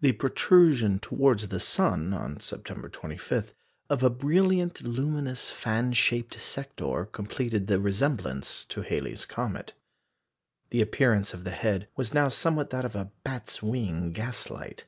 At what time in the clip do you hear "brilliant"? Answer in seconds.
4.08-4.82